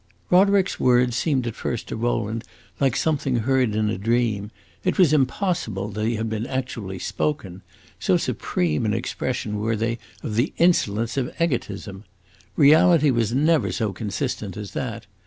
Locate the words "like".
2.79-2.95